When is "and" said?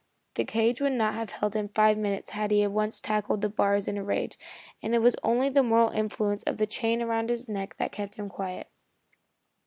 4.81-4.95